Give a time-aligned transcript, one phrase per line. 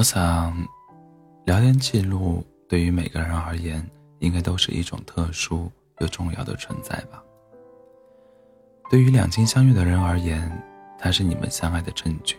[0.00, 0.56] 我想，
[1.44, 3.86] 聊天记录对于每个人而言，
[4.20, 7.22] 应该都是一种特殊又重要的存在吧。
[8.88, 10.50] 对于两情相悦的人而言，
[10.98, 12.36] 它是你们相爱的证据；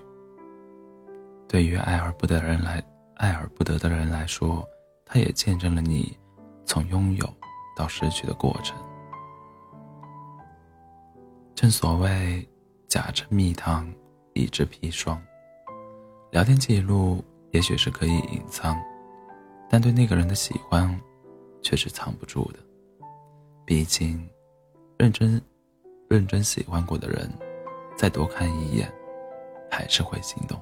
[1.48, 2.84] 对于爱而不得人来
[3.18, 4.68] 爱而不得的人来说，
[5.06, 6.18] 它也见证了你
[6.66, 7.30] 从拥有
[7.78, 8.76] 到失去的过程。
[11.54, 12.44] 正所谓，
[12.88, 13.88] 假之蜜糖，
[14.34, 15.22] 乙之砒霜。
[16.32, 18.80] 聊天记录也许是可以隐藏，
[19.70, 21.00] 但对那个人的喜欢，
[21.62, 22.60] 却是藏不住的。
[23.66, 24.28] 毕竟，
[24.98, 25.42] 认真、
[26.10, 27.30] 认真喜欢过的人，
[27.96, 28.92] 再多看一眼，
[29.70, 30.60] 还是会心动。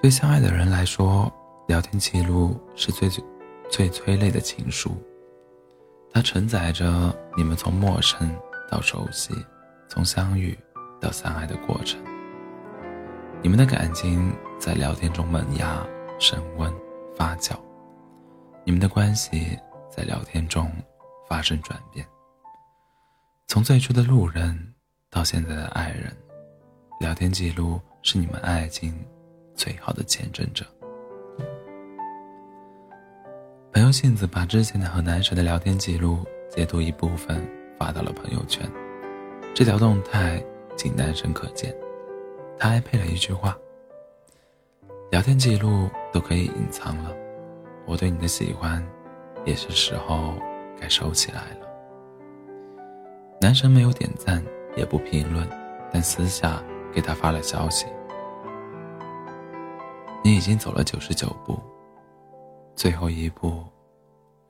[0.00, 1.30] 对相爱的人来说，
[1.66, 3.24] 聊天记录是最最。
[3.92, 4.90] 催泪的情书，
[6.12, 8.28] 它承载着你们从陌生
[8.68, 9.32] 到熟悉，
[9.90, 10.56] 从相遇
[11.00, 12.00] 到相爱的过程。
[13.42, 15.84] 你们的感情在聊天中萌芽、
[16.20, 16.72] 升温、
[17.16, 17.58] 发酵，
[18.64, 19.58] 你们的关系
[19.90, 20.70] 在聊天中
[21.28, 22.06] 发生转变。
[23.48, 24.56] 从最初的路人
[25.10, 26.16] 到现在的爱人，
[27.00, 28.94] 聊天记录是你们爱情
[29.56, 30.64] 最好的见证者。
[33.72, 37.44] 朋友杏子把之前的和男神的聊天记录截图一部分
[37.76, 38.70] 发到了朋友圈，
[39.52, 40.42] 这条动态
[40.74, 41.74] 仅男神可见，
[42.58, 43.56] 他还配了一句话
[45.10, 47.14] ：“聊天记录都可以隐藏了，
[47.84, 48.82] 我对你的喜欢，
[49.44, 50.34] 也是时候
[50.80, 51.66] 该收起来了。”
[53.40, 54.42] 男神没有点赞，
[54.76, 55.46] 也不评论，
[55.92, 57.86] 但私下给他发了消息
[60.24, 61.58] ：“你已经走了九十九步。”
[62.76, 63.62] 最后一步，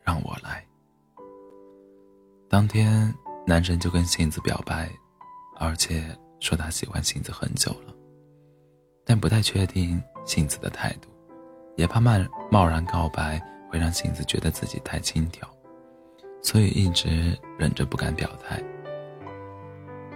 [0.03, 0.65] 让我来。
[2.49, 3.13] 当天，
[3.47, 4.89] 男神就跟杏子表白，
[5.59, 6.05] 而且
[6.39, 7.95] 说他喜欢杏子很久了，
[9.05, 11.09] 但不太确定杏子的态度，
[11.77, 12.13] 也怕贸
[12.51, 15.49] 贸然告白会让杏子觉得自己太轻佻，
[16.43, 18.63] 所以一直忍着不敢表态。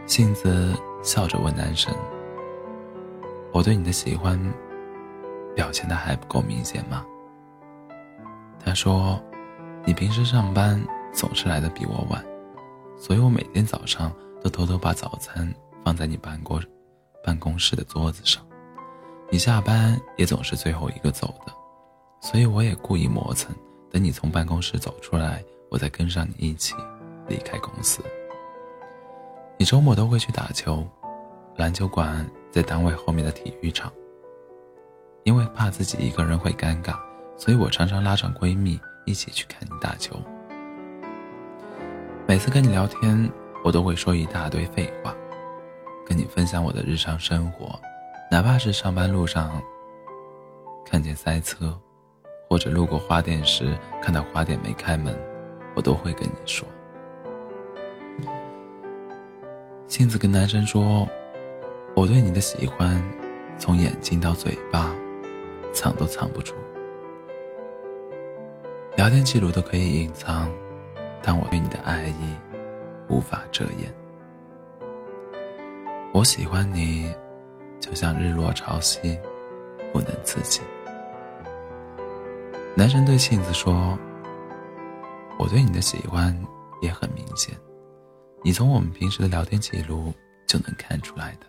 [0.07, 1.93] 杏子笑着问男神
[3.53, 4.39] ：“我对你的喜欢，
[5.57, 7.05] 表现的还不够明显吗？”
[8.65, 9.23] 他说
[9.85, 10.83] ：“你平时上班
[11.13, 12.25] 总是来的比我晚，
[12.97, 14.13] 所以我每天早上
[14.43, 15.53] 都偷偷把早餐
[15.85, 16.61] 放在你办公
[17.23, 18.45] 办公室的桌子上。
[19.31, 21.53] 你下班也总是最后一个走的，
[22.21, 23.55] 所以我也故意磨蹭，
[23.91, 26.75] 等你从办公室走出来，我再跟上你一起
[27.27, 28.03] 离开公司。
[29.59, 30.87] 你周末都会去打球，
[31.57, 33.93] 篮球馆在单位后面的体育场，
[35.25, 36.99] 因为怕自己一个人会尴尬。”
[37.37, 40.17] 所以我常常拉上闺蜜一起去看你打球。
[42.27, 43.31] 每次跟你聊天，
[43.63, 45.15] 我都会说一大堆废话，
[46.07, 47.79] 跟你分享我的日常生活，
[48.31, 49.63] 哪怕是上班路上
[50.87, 51.79] 看见塞车，
[52.49, 55.15] 或者路过花店时看到花店没开门，
[55.77, 56.67] 我都会跟你说。
[59.87, 61.07] 杏子跟男生说，
[61.95, 63.05] 我对你的喜欢，
[63.59, 64.91] 从眼睛到嘴巴，
[65.75, 66.55] 藏都藏不住。
[68.97, 70.51] 聊天记录都可以隐藏，
[71.27, 72.37] 但我对你的爱意
[73.09, 73.93] 无法遮掩。
[76.13, 77.11] 我喜欢你，
[77.81, 79.19] 就像日落潮汐，
[79.91, 80.61] 不能自己。
[82.77, 83.99] 男神对杏子说
[85.41, 86.39] ：“我对你的喜欢
[86.83, 87.59] 也很明显，
[88.43, 90.13] 你从我们平时的聊天记录
[90.47, 91.47] 就能看出来的。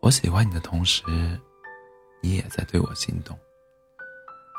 [0.00, 1.02] 我喜欢你的同时，
[2.20, 3.38] 你也在对我心动。”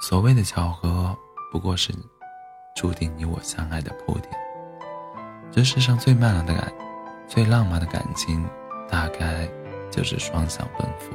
[0.01, 1.15] 所谓的巧合，
[1.51, 1.91] 不过是
[2.73, 4.29] 注定你我相爱的铺垫。
[5.51, 6.71] 这世上最漫长的感，
[7.27, 8.43] 最浪漫的感情，
[8.89, 9.47] 大概
[9.89, 11.13] 就是双向奔赴。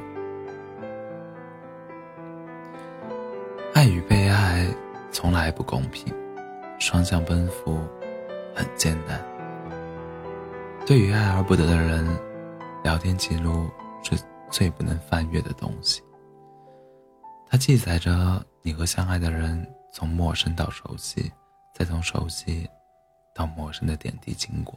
[3.73, 4.67] 爱与被爱
[5.11, 6.13] 从来不公平，
[6.79, 7.79] 双向奔赴
[8.55, 9.19] 很艰难。
[10.85, 12.07] 对于爱而不得的人，
[12.83, 13.69] 聊天记录
[14.03, 14.15] 是
[14.49, 16.01] 最不能翻阅的东西。
[17.49, 18.43] 它记载着。
[18.63, 21.31] 你和相爱的人从陌生到熟悉，
[21.77, 22.67] 再从熟悉
[23.35, 24.75] 到陌生的点滴经过。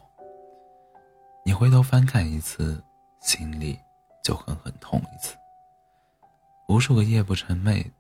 [1.47, 2.79] 你回头翻看一次，
[3.23, 3.79] 心里
[4.23, 5.35] 就狠狠痛一次。
[6.69, 7.91] 无数个夜不成寐、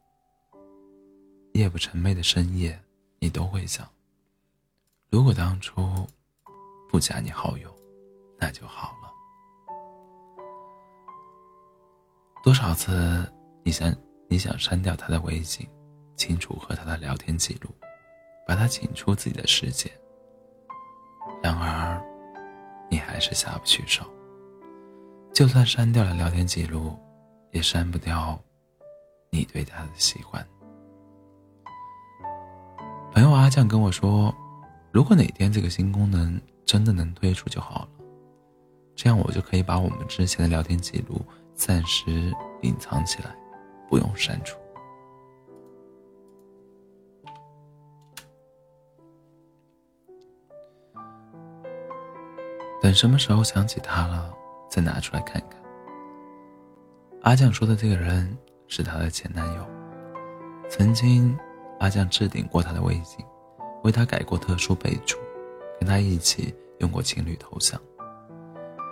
[1.54, 2.78] 夜不成寐的深夜，
[3.20, 3.88] 你都会想：
[5.08, 6.06] 如果当初
[6.90, 7.74] 不加你好友，
[8.38, 9.10] 那就好了。
[12.44, 13.26] 多少次
[13.64, 13.90] 你想
[14.28, 15.66] 你想删掉他的微信？
[16.16, 17.70] 清除和他的聊天记录，
[18.50, 19.88] 把他请出自己的世界。
[21.40, 22.02] 然而，
[22.90, 24.04] 你还是下不去手。
[25.32, 26.98] 就算删掉了聊天记录，
[27.52, 28.36] 也删不掉
[29.30, 30.44] 你对他的喜欢。
[33.12, 34.34] 朋友阿酱跟我说，
[34.90, 37.88] 如果哪天这个新功能真的能推出就好了，
[38.96, 41.24] 这样我就可以把我们之前的聊天记录
[41.54, 43.32] 暂时隐藏起来，
[43.88, 44.58] 不用删除。
[52.90, 54.34] 等什么时候想起他了，
[54.68, 55.62] 再拿出来看看。
[57.22, 59.64] 阿酱说的这个人是他的前男友，
[60.68, 61.38] 曾经
[61.78, 63.24] 阿酱置顶过他的微信，
[63.84, 65.16] 为他改过特殊备注，
[65.78, 67.80] 跟他一起用过情侣头像。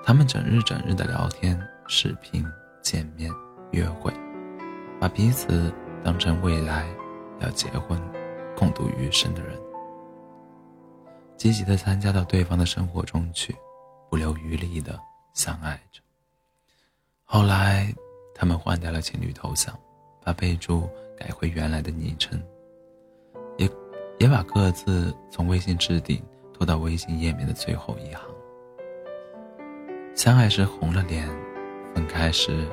[0.05, 2.47] 他们整日整日的聊天、视频、
[2.81, 3.29] 见面、
[3.73, 4.13] 约会，
[5.01, 5.75] 把彼此
[6.05, 6.87] 当成未来
[7.41, 8.01] 要结婚、
[8.57, 9.59] 共度余生的人，
[11.37, 13.57] 积极的参加到对方的生活中去。
[14.09, 14.99] 不留余力的
[15.35, 16.01] 相爱着。
[17.25, 17.93] 后来，
[18.35, 19.79] 他们换掉了情侣头像，
[20.25, 22.43] 把备注改回原来的昵称，
[23.59, 23.69] 也
[24.19, 26.23] 也把各自从微信置顶
[26.55, 28.25] 拖到微信页面的最后一行。
[30.15, 31.29] 相爱时红了脸，
[31.95, 32.67] 分开时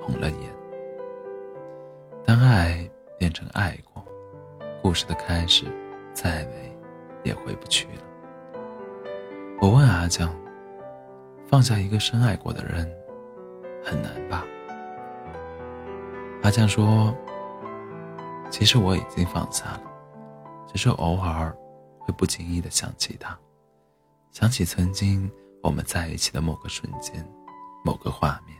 [0.00, 0.54] 红了眼。
[2.24, 2.88] 当爱
[3.18, 4.02] 变成爱过，
[4.80, 5.66] 故事的开始，
[6.14, 6.74] 再美
[7.24, 8.02] 也回不去了。
[9.60, 10.41] 我问阿江。
[11.52, 12.90] 放下一个深爱过的人，
[13.84, 14.42] 很难吧？
[16.42, 17.14] 阿酱说
[18.50, 19.82] ：“其实我已经放下了，
[20.66, 21.54] 只是偶尔
[21.98, 23.38] 会不经意的想起他，
[24.30, 25.30] 想起曾经
[25.62, 27.22] 我们在一起的某个瞬间，
[27.84, 28.56] 某个画面。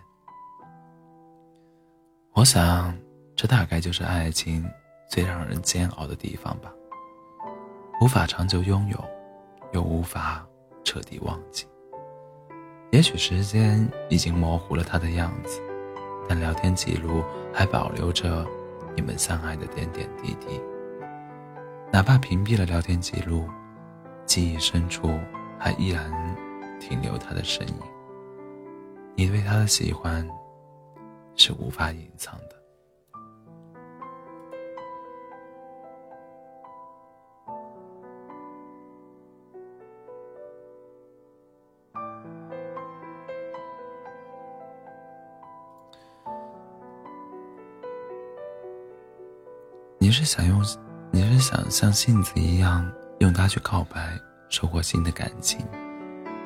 [2.34, 2.94] 我想，
[3.34, 4.70] 这大概就是爱情
[5.08, 6.70] 最让人煎熬的地方吧。
[8.02, 9.02] 无法长久拥有，
[9.72, 10.46] 又无法
[10.84, 11.66] 彻底忘记。”
[12.92, 15.62] 也许时间已经模糊了他的样子，
[16.28, 18.46] 但聊天记录还保留着
[18.94, 20.60] 你们相爱的点点滴滴。
[21.90, 23.48] 哪怕屏蔽了聊天记录，
[24.26, 25.18] 记忆深处
[25.58, 26.12] 还依然
[26.78, 27.74] 停留他的身影。
[29.14, 30.28] 你对他的喜欢
[31.34, 32.61] 是无法隐藏的。
[50.12, 50.62] 你是想用，
[51.10, 52.86] 你是想像杏子一样
[53.20, 54.12] 用它去告白，
[54.50, 55.66] 收获新的感情，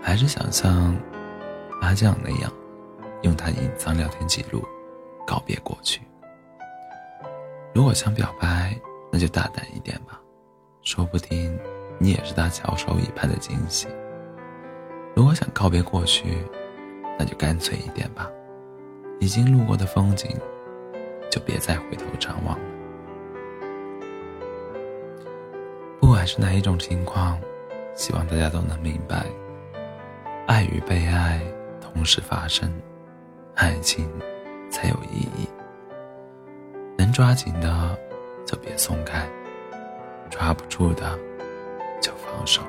[0.01, 0.95] 还是想像
[1.83, 2.53] 麻将那样
[3.23, 4.65] 用它隐藏聊天记录，
[5.27, 6.01] 告别过去？
[7.75, 8.79] 如果想表白，
[9.11, 10.21] 那就大胆一点吧，
[10.83, 11.59] 说不定
[11.99, 13.89] 你也是他翘首以盼的惊喜。
[15.17, 16.39] 如果想告别过去，
[17.19, 18.31] 那就干脆一点吧，
[19.19, 20.31] 已经路过的风景，
[21.29, 22.76] 就别再回头张望了。
[26.07, 27.37] 不管是哪一种情况，
[27.97, 29.27] 希望大家都能明白，
[30.47, 31.41] 爱与被爱
[31.81, 32.73] 同时发生，
[33.57, 34.09] 爱情
[34.71, 35.49] 才有意义。
[36.97, 37.99] 能抓紧的
[38.47, 39.29] 就别松开，
[40.31, 41.19] 抓不住的
[42.01, 42.63] 就放手